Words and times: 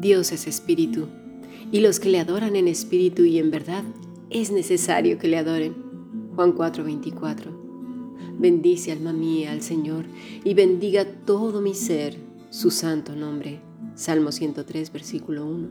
Dios 0.00 0.32
es 0.32 0.46
espíritu, 0.46 1.08
y 1.70 1.80
los 1.80 2.00
que 2.00 2.08
le 2.08 2.20
adoran 2.20 2.56
en 2.56 2.68
espíritu 2.68 3.24
y 3.24 3.38
en 3.38 3.50
verdad 3.50 3.84
es 4.30 4.50
necesario 4.50 5.18
que 5.18 5.28
le 5.28 5.36
adoren. 5.36 5.74
Juan 6.34 6.54
4:24. 6.54 7.50
Bendice 8.38 8.92
alma 8.92 9.12
mía 9.12 9.52
al 9.52 9.60
Señor 9.60 10.06
y 10.42 10.54
bendiga 10.54 11.04
todo 11.04 11.60
mi 11.60 11.74
ser 11.74 12.16
su 12.48 12.70
santo 12.70 13.14
nombre. 13.14 13.60
Salmo 13.94 14.32
103, 14.32 14.90
versículo 14.90 15.44
1. 15.44 15.68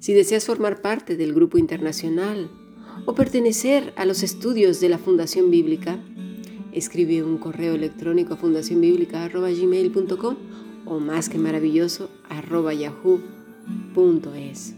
Si 0.00 0.12
deseas 0.12 0.44
formar 0.44 0.82
parte 0.82 1.16
del 1.16 1.32
grupo 1.32 1.56
internacional 1.56 2.50
o 3.06 3.14
pertenecer 3.14 3.92
a 3.96 4.06
los 4.06 4.24
estudios 4.24 4.80
de 4.80 4.88
la 4.88 4.98
Fundación 4.98 5.52
Bíblica, 5.52 6.02
escribe 6.72 7.22
un 7.22 7.38
correo 7.38 7.74
electrónico 7.74 8.34
a 8.34 8.36
fundacionbiblica.gmail.com 8.36 10.47
o 10.88 11.00
más 11.00 11.28
que 11.28 11.38
maravilloso 11.38 12.10
arroba 12.28 12.74
yahoo.es. 12.74 14.74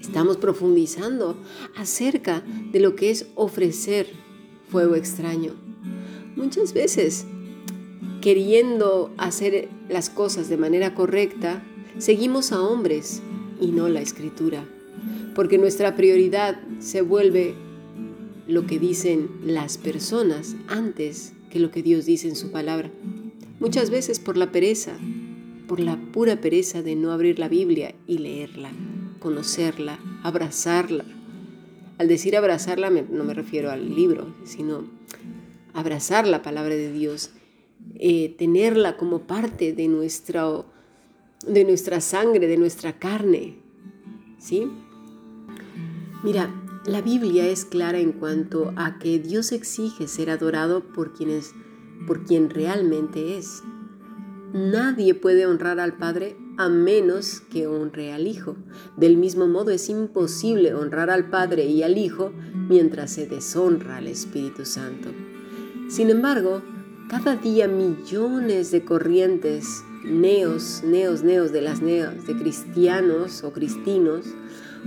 Estamos 0.00 0.36
profundizando 0.36 1.36
acerca 1.76 2.42
de 2.72 2.80
lo 2.80 2.96
que 2.96 3.10
es 3.10 3.26
ofrecer 3.34 4.06
fuego 4.68 4.94
extraño. 4.94 5.54
Muchas 6.36 6.72
veces, 6.72 7.26
queriendo 8.20 9.12
hacer 9.18 9.68
las 9.88 10.08
cosas 10.08 10.48
de 10.48 10.56
manera 10.56 10.94
correcta, 10.94 11.62
seguimos 11.98 12.52
a 12.52 12.62
hombres 12.62 13.22
y 13.60 13.68
no 13.68 13.88
la 13.88 14.00
escritura, 14.00 14.64
porque 15.34 15.58
nuestra 15.58 15.96
prioridad 15.96 16.60
se 16.78 17.02
vuelve 17.02 17.54
lo 18.46 18.66
que 18.66 18.78
dicen 18.78 19.28
las 19.44 19.76
personas 19.76 20.54
antes 20.68 21.32
que 21.50 21.58
lo 21.58 21.70
que 21.70 21.82
Dios 21.82 22.06
dice 22.06 22.28
en 22.28 22.36
su 22.36 22.50
palabra. 22.50 22.90
Muchas 23.60 23.90
veces 23.90 24.20
por 24.20 24.36
la 24.36 24.52
pereza, 24.52 24.96
por 25.66 25.80
la 25.80 25.96
pura 25.96 26.40
pereza 26.40 26.82
de 26.82 26.94
no 26.94 27.10
abrir 27.10 27.40
la 27.40 27.48
Biblia 27.48 27.94
y 28.06 28.18
leerla, 28.18 28.70
conocerla, 29.18 29.98
abrazarla. 30.22 31.04
Al 31.98 32.06
decir 32.06 32.36
abrazarla 32.36 32.88
no 32.90 33.24
me 33.24 33.34
refiero 33.34 33.72
al 33.72 33.96
libro, 33.96 34.32
sino 34.44 34.84
abrazar 35.74 36.28
la 36.28 36.42
palabra 36.42 36.76
de 36.76 36.92
Dios, 36.92 37.30
eh, 37.96 38.34
tenerla 38.38 38.96
como 38.96 39.26
parte 39.26 39.72
de, 39.72 39.88
nuestra, 39.88 40.64
de 41.44 41.64
nuestra 41.64 42.00
sangre, 42.00 42.46
de 42.46 42.58
nuestra 42.58 42.98
carne. 43.00 43.56
¿Sí? 44.38 44.70
Mira, 46.22 46.54
la 46.86 47.02
Biblia 47.02 47.48
es 47.48 47.64
clara 47.64 47.98
en 47.98 48.12
cuanto 48.12 48.72
a 48.76 49.00
que 49.00 49.18
Dios 49.18 49.50
exige 49.50 50.06
ser 50.06 50.30
adorado 50.30 50.84
por 50.84 51.12
quienes 51.12 51.54
por 52.06 52.24
quien 52.24 52.50
realmente 52.50 53.38
es. 53.38 53.62
Nadie 54.52 55.14
puede 55.14 55.44
honrar 55.44 55.78
al 55.78 55.98
Padre 55.98 56.36
a 56.56 56.70
menos 56.70 57.42
que 57.52 57.66
honre 57.66 58.12
al 58.12 58.26
Hijo. 58.26 58.56
Del 58.96 59.18
mismo 59.18 59.46
modo 59.46 59.70
es 59.70 59.90
imposible 59.90 60.72
honrar 60.72 61.10
al 61.10 61.28
Padre 61.28 61.66
y 61.66 61.82
al 61.82 61.98
Hijo 61.98 62.32
mientras 62.68 63.12
se 63.12 63.26
deshonra 63.26 63.98
al 63.98 64.06
Espíritu 64.06 64.64
Santo. 64.64 65.10
Sin 65.88 66.08
embargo, 66.08 66.62
cada 67.10 67.36
día 67.36 67.68
millones 67.68 68.70
de 68.70 68.84
corrientes, 68.84 69.84
neos, 70.02 70.82
neos, 70.82 71.22
neos 71.22 71.52
de 71.52 71.60
las 71.60 71.82
neos, 71.82 72.26
de 72.26 72.34
cristianos 72.34 73.44
o 73.44 73.52
cristinos, 73.52 74.26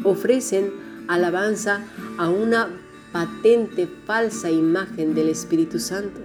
ofrecen 0.04 0.72
alabanza 1.08 1.86
a 2.18 2.30
una 2.30 2.68
patente 3.12 3.88
falsa 4.06 4.50
imagen 4.50 5.14
del 5.14 5.30
Espíritu 5.30 5.80
Santo 5.80 6.20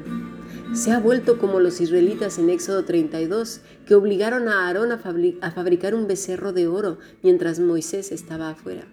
se 0.74 0.92
ha 0.92 0.98
vuelto 0.98 1.38
como 1.38 1.60
los 1.60 1.80
israelitas 1.80 2.38
en 2.38 2.50
Éxodo 2.50 2.84
32, 2.84 3.60
que 3.86 3.94
obligaron 3.94 4.48
a 4.48 4.66
Aarón 4.66 4.92
a, 4.92 4.98
fabricar 4.98 5.94
un 5.94 6.06
becerro 6.06 6.52
de 6.52 6.66
oro 6.66 6.98
mientras 7.22 7.60
Moisés 7.60 8.12
estaba 8.12 8.50
afuera. 8.50 8.86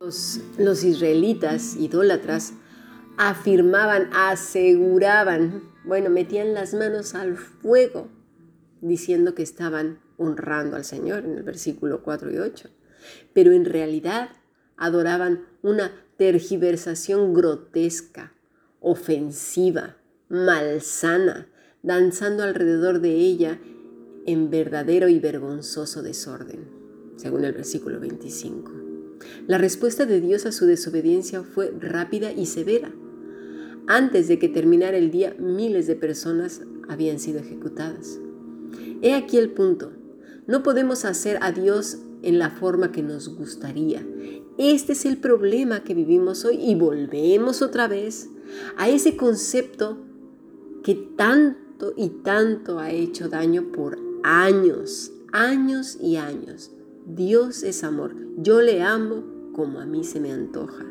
Los, 0.00 0.40
los 0.58 0.84
israelitas 0.84 1.76
idólatras 1.76 2.54
afirmaban, 3.16 4.10
aseguraban, 4.12 5.62
bueno, 5.84 6.10
metían 6.10 6.54
las 6.54 6.74
manos 6.74 7.14
al 7.14 7.36
fuego 7.36 8.08
diciendo 8.80 9.34
que 9.34 9.42
estaban 9.42 10.00
honrando 10.16 10.76
al 10.76 10.84
Señor 10.84 11.24
en 11.24 11.36
el 11.36 11.42
versículo 11.42 12.02
4 12.02 12.32
y 12.32 12.38
8. 12.38 12.68
Pero 13.32 13.52
en 13.52 13.64
realidad 13.64 14.30
adoraban 14.76 15.46
una 15.62 15.92
tergiversación 16.16 17.32
grotesca, 17.32 18.32
ofensiva, 18.80 19.97
malsana, 20.28 21.48
danzando 21.82 22.42
alrededor 22.42 23.00
de 23.00 23.14
ella 23.14 23.58
en 24.26 24.50
verdadero 24.50 25.08
y 25.08 25.18
vergonzoso 25.18 26.02
desorden, 26.02 26.68
según 27.16 27.44
el 27.44 27.52
versículo 27.52 27.98
25. 27.98 28.72
La 29.46 29.58
respuesta 29.58 30.06
de 30.06 30.20
Dios 30.20 30.46
a 30.46 30.52
su 30.52 30.66
desobediencia 30.66 31.42
fue 31.42 31.72
rápida 31.78 32.32
y 32.32 32.46
severa. 32.46 32.92
Antes 33.86 34.28
de 34.28 34.38
que 34.38 34.48
terminara 34.48 34.98
el 34.98 35.10
día, 35.10 35.34
miles 35.38 35.86
de 35.86 35.96
personas 35.96 36.60
habían 36.88 37.18
sido 37.18 37.40
ejecutadas. 37.40 38.20
He 39.00 39.14
aquí 39.14 39.38
el 39.38 39.50
punto. 39.50 39.92
No 40.46 40.62
podemos 40.62 41.04
hacer 41.04 41.38
a 41.40 41.52
Dios 41.52 41.98
en 42.22 42.38
la 42.38 42.50
forma 42.50 42.92
que 42.92 43.02
nos 43.02 43.34
gustaría. 43.34 44.06
Este 44.58 44.92
es 44.92 45.06
el 45.06 45.18
problema 45.18 45.84
que 45.84 45.94
vivimos 45.94 46.44
hoy 46.44 46.56
y 46.56 46.74
volvemos 46.74 47.62
otra 47.62 47.88
vez 47.88 48.28
a 48.76 48.88
ese 48.88 49.16
concepto 49.16 49.98
que 50.88 50.94
tanto 50.94 51.92
y 51.98 52.08
tanto 52.08 52.78
ha 52.78 52.90
hecho 52.90 53.28
daño 53.28 53.72
por 53.72 53.98
años, 54.22 55.12
años 55.32 55.98
y 56.00 56.16
años. 56.16 56.70
Dios 57.04 57.62
es 57.62 57.84
amor. 57.84 58.16
Yo 58.38 58.62
le 58.62 58.80
amo 58.80 59.22
como 59.52 59.80
a 59.80 59.84
mí 59.84 60.02
se 60.02 60.18
me 60.18 60.32
antoja. 60.32 60.86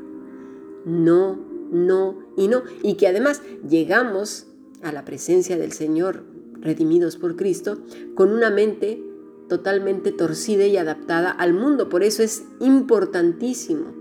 No, 0.86 1.40
no 1.72 2.16
y 2.38 2.48
no. 2.48 2.62
Y 2.84 2.94
que 2.94 3.08
además 3.08 3.42
llegamos 3.68 4.46
a 4.84 4.92
la 4.92 5.04
presencia 5.04 5.58
del 5.58 5.72
Señor, 5.72 6.26
redimidos 6.62 7.18
por 7.18 7.36
Cristo, 7.36 7.80
con 8.14 8.32
una 8.32 8.52
mente 8.52 9.04
totalmente 9.50 10.12
torcida 10.12 10.68
y 10.68 10.78
adaptada 10.78 11.32
al 11.32 11.56
mundo. 11.56 11.90
Por 11.90 12.04
eso 12.04 12.22
es 12.22 12.44
importantísimo 12.60 13.96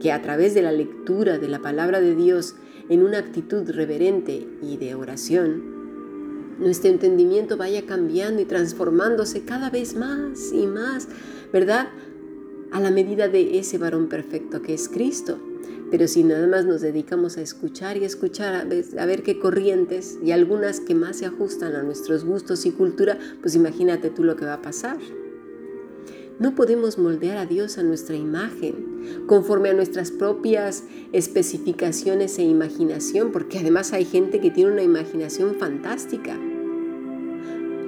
que 0.00 0.12
a 0.12 0.22
través 0.22 0.54
de 0.54 0.62
la 0.62 0.72
lectura 0.72 1.38
de 1.38 1.48
la 1.48 1.60
palabra 1.60 2.00
de 2.00 2.14
Dios 2.14 2.54
en 2.88 3.02
una 3.02 3.18
actitud 3.18 3.68
reverente 3.70 4.46
y 4.62 4.76
de 4.76 4.94
oración, 4.94 5.76
nuestro 6.58 6.90
entendimiento 6.90 7.56
vaya 7.56 7.84
cambiando 7.84 8.40
y 8.40 8.44
transformándose 8.44 9.44
cada 9.44 9.70
vez 9.70 9.94
más 9.94 10.52
y 10.52 10.66
más, 10.66 11.08
¿verdad? 11.52 11.88
A 12.72 12.80
la 12.80 12.90
medida 12.90 13.28
de 13.28 13.58
ese 13.58 13.78
varón 13.78 14.08
perfecto 14.08 14.62
que 14.62 14.74
es 14.74 14.88
Cristo. 14.88 15.38
Pero 15.90 16.08
si 16.08 16.24
nada 16.24 16.46
más 16.48 16.64
nos 16.64 16.80
dedicamos 16.80 17.36
a 17.36 17.42
escuchar 17.42 17.96
y 17.96 18.04
escuchar, 18.04 18.66
a 18.98 19.06
ver, 19.06 19.22
qué 19.22 19.38
corrientes 19.38 20.18
y 20.24 20.32
algunas 20.32 20.80
que 20.80 20.96
más 20.96 21.18
se 21.18 21.26
ajustan 21.26 21.76
a 21.76 21.82
nuestros 21.82 22.24
gustos 22.24 22.66
y 22.66 22.72
cultura, 22.72 23.18
pues 23.40 23.54
imagínate 23.54 24.10
tú 24.10 24.24
lo 24.24 24.34
que 24.34 24.46
va 24.46 24.54
a 24.54 24.62
pasar. 24.62 24.98
No 26.38 26.54
podemos 26.54 26.98
moldear 26.98 27.38
a 27.38 27.46
Dios 27.46 27.78
a 27.78 27.82
nuestra 27.82 28.14
imagen, 28.14 29.24
conforme 29.26 29.70
a 29.70 29.72
nuestras 29.72 30.10
propias 30.10 30.84
especificaciones 31.12 32.38
e 32.38 32.42
imaginación, 32.42 33.32
porque 33.32 33.58
además 33.58 33.94
hay 33.94 34.04
gente 34.04 34.38
que 34.38 34.50
tiene 34.50 34.72
una 34.72 34.82
imaginación 34.82 35.54
fantástica. 35.54 36.36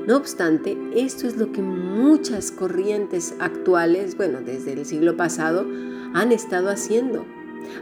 No 0.06 0.16
obstante, 0.16 0.78
esto 0.94 1.26
es 1.26 1.36
lo 1.36 1.52
que 1.52 1.60
muchas 1.60 2.50
corrientes 2.50 3.34
actuales, 3.38 4.16
bueno, 4.16 4.40
desde 4.40 4.72
el 4.72 4.86
siglo 4.86 5.14
pasado, 5.14 5.66
han 6.14 6.32
estado 6.32 6.70
haciendo. 6.70 7.26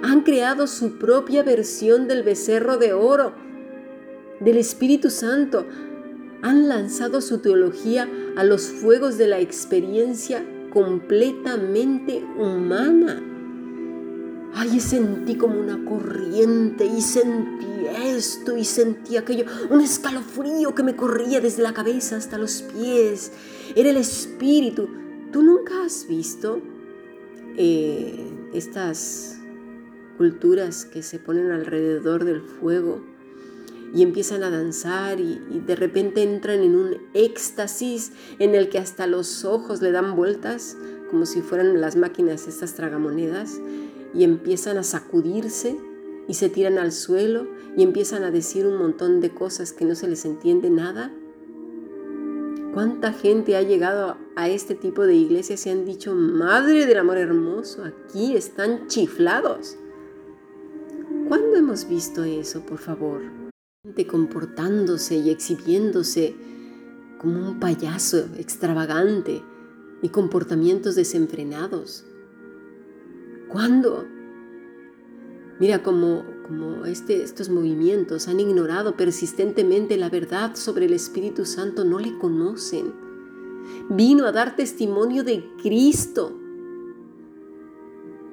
Han 0.02 0.22
creado 0.22 0.66
su 0.66 0.98
propia 0.98 1.44
versión 1.44 2.08
del 2.08 2.24
becerro 2.24 2.76
de 2.76 2.92
oro, 2.92 3.34
del 4.40 4.56
Espíritu 4.56 5.10
Santo. 5.10 5.64
Han 6.42 6.66
lanzado 6.66 7.20
su 7.20 7.38
teología 7.38 8.08
a 8.36 8.42
los 8.42 8.66
fuegos 8.66 9.16
de 9.16 9.28
la 9.28 9.38
experiencia 9.38 10.44
completamente 10.76 12.22
humana. 12.36 13.22
Ay, 14.52 14.78
sentí 14.78 15.34
como 15.36 15.58
una 15.58 15.82
corriente 15.86 16.84
y 16.84 17.00
sentí 17.00 17.86
esto 18.04 18.58
y 18.58 18.64
sentí 18.66 19.16
aquello, 19.16 19.46
un 19.70 19.80
escalofrío 19.80 20.74
que 20.74 20.82
me 20.82 20.94
corría 20.94 21.40
desde 21.40 21.62
la 21.62 21.72
cabeza 21.72 22.18
hasta 22.18 22.36
los 22.36 22.60
pies. 22.60 23.32
Era 23.74 23.88
el 23.88 23.96
espíritu. 23.96 24.90
¿Tú 25.32 25.42
nunca 25.42 25.82
has 25.82 26.06
visto 26.06 26.60
eh, 27.56 28.30
estas 28.52 29.38
culturas 30.18 30.84
que 30.84 31.02
se 31.02 31.18
ponen 31.18 31.52
alrededor 31.52 32.26
del 32.26 32.42
fuego? 32.42 33.15
Y 33.94 34.02
empiezan 34.02 34.42
a 34.42 34.50
danzar 34.50 35.20
y, 35.20 35.40
de 35.66 35.76
repente 35.76 36.22
entran 36.22 36.60
en 36.60 36.76
un 36.76 36.96
éxtasis 37.14 38.12
en 38.38 38.54
el 38.54 38.68
que 38.68 38.78
hasta 38.78 39.06
los 39.06 39.44
ojos 39.44 39.82
le 39.82 39.92
dan 39.92 40.16
vueltas 40.16 40.76
como 41.10 41.26
si 41.26 41.40
fueran 41.40 41.80
las 41.80 41.96
máquinas 41.96 42.48
estas 42.48 42.74
tragamonedas 42.74 43.60
y 44.14 44.24
empiezan 44.24 44.78
a 44.78 44.82
sacudirse 44.82 45.76
y 46.28 46.34
se 46.34 46.48
tiran 46.48 46.78
al 46.78 46.92
suelo 46.92 47.46
y 47.76 47.82
empiezan 47.82 48.24
a 48.24 48.30
decir 48.30 48.66
un 48.66 48.76
montón 48.76 49.20
de 49.20 49.30
cosas 49.30 49.72
que 49.72 49.84
no 49.84 49.94
se 49.94 50.08
les 50.08 50.24
entiende 50.24 50.70
nada. 50.70 51.12
¿Cuánta 52.74 53.12
gente 53.12 53.56
ha 53.56 53.62
llegado 53.62 54.16
a 54.34 54.48
este 54.48 54.74
tipo 54.74 55.06
de 55.06 55.14
iglesias 55.14 55.66
y 55.66 55.70
han 55.70 55.84
dicho, 55.84 56.14
Madre 56.14 56.84
del 56.84 56.98
Amor 56.98 57.16
Hermoso, 57.18 57.84
aquí 57.84 58.36
están 58.36 58.88
chiflados? 58.88 59.78
¿Cuándo 61.28 61.56
hemos 61.56 61.88
visto 61.88 62.24
eso, 62.24 62.60
por 62.60 62.78
favor? 62.78 63.45
Comportándose 64.08 65.16
y 65.16 65.30
exhibiéndose 65.30 66.34
como 67.18 67.48
un 67.48 67.60
payaso 67.60 68.26
extravagante 68.36 69.42
y 70.02 70.08
comportamientos 70.08 70.94
desenfrenados. 70.94 72.04
¿Cuándo? 73.48 74.06
Mira 75.58 75.82
cómo, 75.82 76.24
este, 76.84 77.22
estos 77.22 77.48
movimientos 77.48 78.28
han 78.28 78.40
ignorado 78.40 78.96
persistentemente 78.96 79.96
la 79.96 80.10
verdad 80.10 80.54
sobre 80.56 80.86
el 80.86 80.92
Espíritu 80.92 81.46
Santo, 81.46 81.84
no 81.84 81.98
le 81.98 82.18
conocen. 82.18 82.92
Vino 83.88 84.26
a 84.26 84.32
dar 84.32 84.56
testimonio 84.56 85.24
de 85.24 85.44
Cristo. 85.62 86.38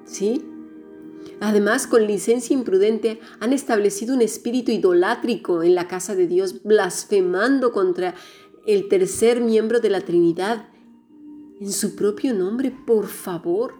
¿Sí? 0.05 0.52
Además, 1.43 1.87
con 1.87 2.07
licencia 2.07 2.53
imprudente, 2.53 3.19
han 3.41 3.51
establecido 3.51 4.15
un 4.15 4.21
espíritu 4.21 4.71
idolátrico 4.71 5.61
en 5.61 5.75
la 5.75 5.89
casa 5.89 6.15
de 6.15 6.25
Dios, 6.25 6.63
blasfemando 6.63 7.73
contra 7.73 8.15
el 8.65 8.87
tercer 8.87 9.41
miembro 9.41 9.81
de 9.81 9.89
la 9.89 9.99
Trinidad 9.99 10.69
en 11.59 11.69
su 11.73 11.97
propio 11.97 12.33
nombre. 12.33 12.71
Por 12.71 13.07
favor, 13.07 13.73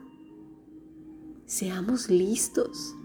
seamos 1.46 2.10
listos. 2.10 2.96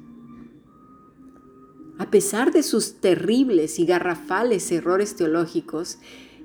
A 1.97 2.11
pesar 2.11 2.51
de 2.51 2.65
sus 2.65 2.95
terribles 2.95 3.79
y 3.79 3.87
garrafales 3.87 4.73
errores 4.73 5.15
teológicos, 5.15 5.99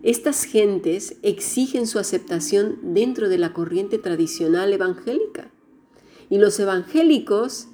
estas 0.03 0.43
gentes 0.43 1.15
exigen 1.23 1.87
su 1.87 1.97
aceptación 1.97 2.77
dentro 2.93 3.27
de 3.27 3.39
la 3.39 3.53
corriente 3.53 3.97
tradicional 3.97 4.71
evangélica. 4.71 5.49
Y 6.29 6.37
los 6.37 6.59
evangélicos 6.59 7.69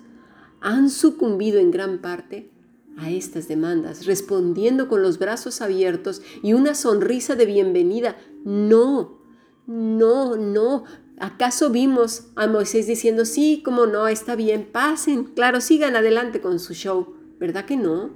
han 0.62 0.90
sucumbido 0.90 1.60
en 1.60 1.72
gran 1.72 2.00
parte 2.00 2.50
a 2.98 3.10
estas 3.10 3.48
demandas, 3.48 4.06
respondiendo 4.06 4.90
con 4.90 5.02
los 5.02 5.20
brazos 5.20 5.62
abiertos 5.62 6.22
y 6.44 6.54
una 6.54 6.76
sonrisa 6.76 7.36
de 7.36 7.46
bienvenida. 7.46 8.18
No, 8.44 9.20
no, 9.68 10.36
no. 10.36 10.84
¿Acaso 11.20 11.70
vimos 11.70 12.28
a 12.36 12.48
Moisés 12.48 12.88
diciendo, 12.88 13.26
sí, 13.26 13.62
como 13.64 13.86
no, 13.86 14.08
está 14.08 14.36
bien, 14.36 14.68
pasen, 14.72 15.26
claro, 15.26 15.62
sigan 15.62 15.96
adelante 15.96 16.42
con 16.42 16.60
su 16.60 16.74
show? 16.74 17.16
¿Verdad 17.40 17.66
que 17.66 17.78
no? 17.78 18.12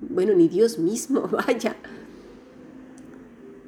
Bueno, 0.00 0.34
ni 0.34 0.48
Dios 0.48 0.78
mismo, 0.78 1.22
vaya. 1.28 1.76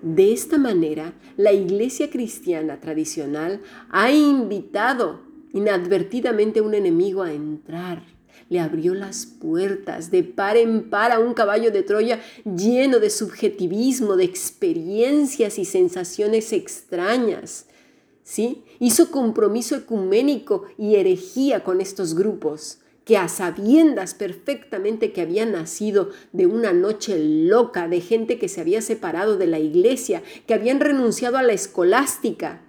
De 0.02 0.32
esta 0.32 0.58
manera, 0.58 1.14
la 1.36 1.52
iglesia 1.52 2.10
cristiana 2.10 2.80
tradicional 2.80 3.62
ha 3.90 4.10
invitado 4.10 5.20
inadvertidamente 5.52 6.60
un 6.60 6.74
enemigo 6.74 7.22
a 7.22 7.32
entrar. 7.32 8.02
Le 8.48 8.60
abrió 8.60 8.94
las 8.94 9.26
puertas 9.26 10.10
de 10.10 10.24
par 10.24 10.56
en 10.56 10.90
par 10.90 11.12
a 11.12 11.18
un 11.18 11.34
caballo 11.34 11.70
de 11.70 11.82
Troya 11.82 12.20
lleno 12.44 12.98
de 12.98 13.10
subjetivismo, 13.10 14.16
de 14.16 14.24
experiencias 14.24 15.58
y 15.58 15.64
sensaciones 15.64 16.52
extrañas. 16.52 17.66
¿Sí? 18.24 18.64
Hizo 18.78 19.10
compromiso 19.10 19.74
ecuménico 19.74 20.64
y 20.78 20.96
herejía 20.96 21.64
con 21.64 21.80
estos 21.80 22.14
grupos 22.14 22.78
que 23.04 23.16
a 23.16 23.28
sabiendas 23.28 24.14
perfectamente 24.14 25.12
que 25.12 25.22
había 25.22 25.44
nacido 25.44 26.10
de 26.32 26.46
una 26.46 26.72
noche 26.72 27.18
loca 27.18 27.88
de 27.88 28.00
gente 28.00 28.38
que 28.38 28.48
se 28.48 28.60
había 28.60 28.80
separado 28.80 29.36
de 29.36 29.48
la 29.48 29.58
iglesia, 29.58 30.22
que 30.46 30.54
habían 30.54 30.78
renunciado 30.78 31.36
a 31.36 31.42
la 31.42 31.52
escolástica 31.52 32.60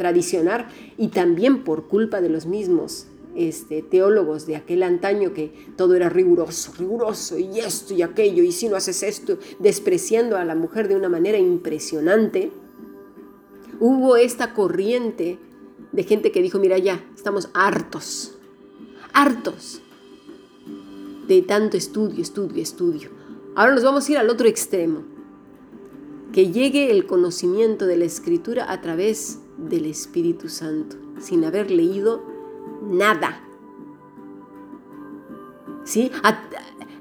tradicional 0.00 0.66
y 0.96 1.08
también 1.08 1.62
por 1.62 1.86
culpa 1.86 2.22
de 2.22 2.30
los 2.30 2.46
mismos 2.46 3.06
este, 3.36 3.82
teólogos 3.82 4.46
de 4.46 4.56
aquel 4.56 4.82
antaño 4.82 5.34
que 5.34 5.52
todo 5.76 5.94
era 5.94 6.08
riguroso, 6.08 6.72
riguroso 6.78 7.38
y 7.38 7.58
esto 7.58 7.92
y 7.92 8.00
aquello, 8.00 8.42
y 8.42 8.50
si 8.50 8.70
no 8.70 8.76
haces 8.76 9.02
esto, 9.02 9.36
despreciando 9.58 10.38
a 10.38 10.46
la 10.46 10.54
mujer 10.54 10.88
de 10.88 10.96
una 10.96 11.10
manera 11.10 11.36
impresionante, 11.36 12.50
hubo 13.78 14.16
esta 14.16 14.54
corriente 14.54 15.38
de 15.92 16.02
gente 16.04 16.32
que 16.32 16.40
dijo, 16.40 16.58
mira 16.58 16.78
ya, 16.78 17.04
estamos 17.14 17.50
hartos, 17.52 18.38
hartos 19.12 19.82
de 21.28 21.42
tanto 21.42 21.76
estudio, 21.76 22.22
estudio, 22.22 22.62
estudio. 22.62 23.10
Ahora 23.54 23.74
nos 23.74 23.84
vamos 23.84 24.08
a 24.08 24.12
ir 24.12 24.16
al 24.16 24.30
otro 24.30 24.48
extremo. 24.48 25.02
Que 26.32 26.50
llegue 26.52 26.92
el 26.92 27.06
conocimiento 27.06 27.86
de 27.86 27.96
la 27.96 28.04
escritura 28.04 28.72
a 28.72 28.80
través 28.80 29.40
del 29.68 29.86
Espíritu 29.86 30.48
Santo, 30.48 30.96
sin 31.18 31.44
haber 31.44 31.70
leído 31.70 32.22
nada. 32.82 33.40
¿Sí? 35.84 36.10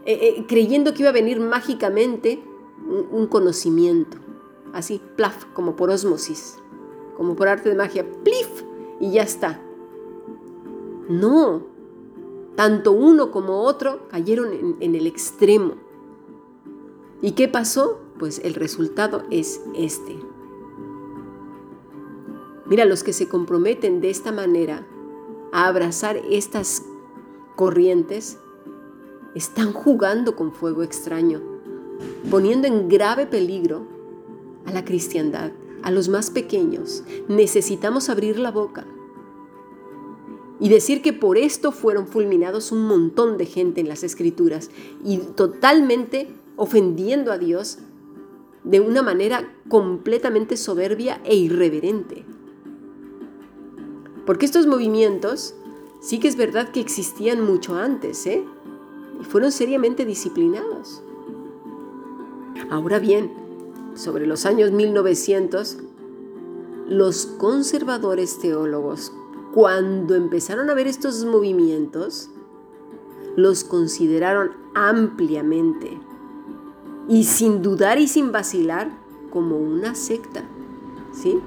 Eh, 0.06 0.38
eh, 0.38 0.46
creyendo 0.48 0.94
que 0.94 1.04
iba 1.04 1.10
a 1.10 1.14
venir 1.14 1.40
mágicamente 1.40 2.44
un, 3.12 3.28
conocimiento. 3.28 4.18
Así, 4.74 5.02
plaf, 5.16 5.46
como 5.54 5.76
por 5.76 5.90
osmosis, 5.90 6.58
como 7.18 7.36
por 7.36 7.48
arte 7.48 7.70
de 7.70 7.76
magia, 7.76 8.06
plif, 8.24 8.64
y 9.00 9.12
ya 9.12 9.24
está. 9.24 9.62
No, 11.08 11.64
tanto 12.56 12.92
uno 12.92 13.32
como 13.32 13.62
otro 13.62 14.08
cayeron 14.10 14.78
en, 14.80 14.96
el 14.96 15.08
extremo. 15.08 15.76
¿Y 17.22 17.32
qué 17.32 17.48
pasó? 17.48 18.00
Pues 18.18 18.42
el 18.44 18.54
resultado 18.54 19.24
es 19.30 19.62
este. 19.76 20.18
Mira, 22.70 22.86
los 22.86 23.04
que 23.04 23.14
se 23.14 23.28
comprometen 23.28 24.00
de 24.00 24.12
esta 24.12 24.32
manera 24.32 24.86
a 25.52 25.68
abrazar 25.68 26.18
estas 26.30 26.84
corrientes 27.56 28.38
están 29.34 29.74
jugando 29.74 30.36
con 30.36 30.54
fuego 30.54 30.84
extraño, 30.84 31.42
poniendo 32.30 32.68
en 32.68 32.88
grave 32.88 33.26
peligro 33.26 33.88
a 34.66 34.72
la 34.72 34.86
cristiandad, 34.86 35.52
a 35.82 35.90
los 35.90 36.10
más 36.10 36.30
pequeños. 36.30 37.04
Necesitamos 37.28 38.08
abrir 38.08 38.38
la 38.38 38.52
boca 38.52 38.86
y 40.60 40.70
decir 40.70 41.02
que 41.02 41.14
por 41.14 41.38
esto 41.38 41.72
fueron 41.72 42.06
fulminados 42.06 42.72
un 42.72 42.84
montón 42.84 43.38
de 43.38 43.48
gente 43.48 43.82
en 43.82 43.88
las 43.88 44.04
escrituras 44.04 44.70
y 45.04 45.18
totalmente 45.18 46.28
ofendiendo 46.56 47.32
a 47.32 47.40
Dios 47.40 47.80
de 48.64 48.80
una 48.80 49.02
manera 49.02 49.52
completamente 49.70 50.58
soberbia 50.58 51.22
e 51.24 51.36
irreverente. 51.36 52.26
Porque 54.30 54.46
estos 54.46 54.68
movimientos 54.68 55.56
sí 56.02 56.20
que 56.20 56.28
es 56.28 56.36
verdad 56.36 56.70
que 56.70 56.80
existían 56.80 57.44
mucho 57.44 57.74
antes, 57.78 58.28
¿eh? 58.28 58.46
Y 59.20 59.24
fueron 59.24 59.52
seriamente 59.52 60.06
disciplinados. 60.06 61.02
Ahora 62.70 63.00
bien, 63.00 63.32
sobre 63.96 64.28
los 64.28 64.46
años 64.46 64.72
1900, 64.72 65.78
los 66.88 67.26
conservadores 67.26 68.38
teólogos 68.38 69.12
cuando 69.52 70.14
empezaron 70.14 70.70
a 70.70 70.76
ver 70.76 70.86
estos 70.86 71.26
movimientos, 71.26 72.30
los 73.36 73.64
consideraron 73.64 74.52
ampliamente 74.76 76.00
y 77.08 77.24
sin 77.24 77.64
dudar 77.64 77.98
y 77.98 78.08
sin 78.08 78.32
vacilar 78.32 78.92
como 79.32 79.58
una 79.58 79.96
secta. 79.96 80.44
¿sí? 81.14 81.40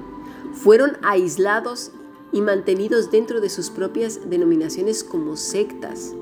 Fueron 0.53 0.97
aislados 1.03 1.93
y 2.33 2.41
mantenidos 2.41 3.11
dentro 3.11 3.41
de 3.41 3.51
sus 3.51 3.71
propias 3.71 4.29
denominaciones 4.29 5.05
como 5.05 5.37
sectas. 5.37 6.15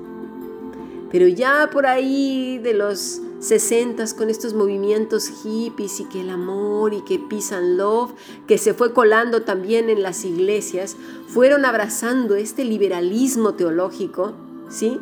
Pero 1.11 1.27
ya 1.27 1.71
por 1.73 1.87
ahí 1.87 2.59
de 2.59 2.75
los 2.75 3.21
60 3.41 4.05
con 4.17 4.29
estos 4.29 4.53
movimientos 4.55 5.29
hippies 5.29 6.01
y 6.01 6.05
que 6.05 6.21
el 6.21 6.31
amor 6.31 6.93
y 6.93 7.01
que 7.01 7.19
peace 7.19 7.55
and 7.55 7.79
love, 7.79 8.13
que 8.47 8.59
se 8.59 8.75
fue 8.75 8.93
colando 8.93 9.43
también 9.43 9.89
en 9.89 10.03
las 10.03 10.25
iglesias, 10.25 10.97
fueron 11.27 11.65
abrazando 11.65 12.35
este 12.35 12.65
liberalismo 12.65 13.55
teológico, 13.55 14.35
¿sí? 14.69 15.01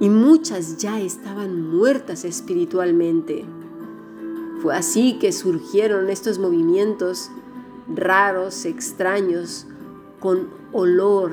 Y 0.00 0.08
muchas 0.08 0.78
ya 0.78 1.00
estaban 1.00 1.60
muertas 1.70 2.24
espiritualmente. 2.24 3.44
Fue 4.62 4.74
así 4.74 5.18
que 5.18 5.32
surgieron 5.32 6.08
estos 6.08 6.38
movimientos 6.38 7.30
raros, 7.88 8.64
extraños, 8.64 9.66
con 10.20 10.48
olor 10.72 11.32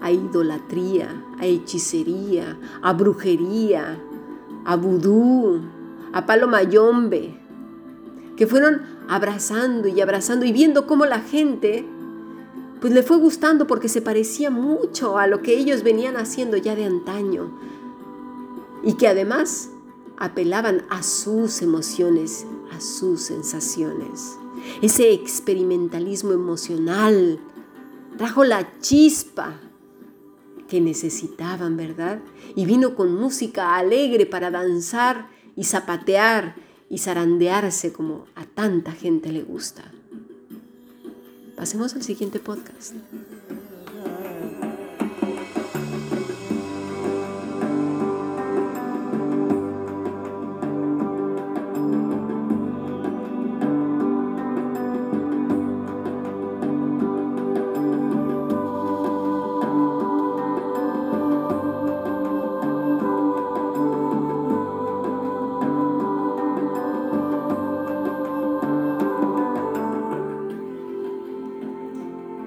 a 0.00 0.10
idolatría, 0.10 1.24
a 1.38 1.46
hechicería, 1.46 2.58
a 2.82 2.92
brujería, 2.92 3.98
a 4.64 4.76
vudú, 4.76 5.60
a 6.12 6.26
palo 6.26 6.46
mayombe, 6.46 7.34
que 8.36 8.46
fueron 8.46 8.82
abrazando 9.08 9.88
y 9.88 10.00
abrazando 10.00 10.44
y 10.44 10.52
viendo 10.52 10.86
cómo 10.86 11.06
la 11.06 11.20
gente 11.20 11.86
pues 12.80 12.92
le 12.92 13.02
fue 13.02 13.16
gustando 13.16 13.66
porque 13.66 13.88
se 13.88 14.02
parecía 14.02 14.50
mucho 14.50 15.16
a 15.16 15.26
lo 15.26 15.40
que 15.40 15.56
ellos 15.56 15.82
venían 15.82 16.18
haciendo 16.18 16.58
ya 16.58 16.74
de 16.74 16.84
antaño 16.84 17.50
y 18.82 18.94
que 18.94 19.08
además 19.08 19.70
apelaban 20.18 20.82
a 20.90 21.02
sus 21.02 21.62
emociones, 21.62 22.46
a 22.76 22.80
sus 22.82 23.22
sensaciones. 23.22 24.38
Ese 24.82 25.12
experimentalismo 25.12 26.32
emocional 26.32 27.40
trajo 28.16 28.44
la 28.44 28.78
chispa 28.80 29.60
que 30.68 30.80
necesitaban, 30.80 31.76
¿verdad? 31.76 32.20
Y 32.56 32.66
vino 32.66 32.94
con 32.94 33.14
música 33.14 33.76
alegre 33.76 34.26
para 34.26 34.50
danzar 34.50 35.28
y 35.56 35.64
zapatear 35.64 36.56
y 36.88 36.98
zarandearse 36.98 37.92
como 37.92 38.26
a 38.34 38.44
tanta 38.44 38.92
gente 38.92 39.32
le 39.32 39.42
gusta. 39.42 39.90
Pasemos 41.56 41.94
al 41.94 42.02
siguiente 42.02 42.40
podcast. 42.40 42.94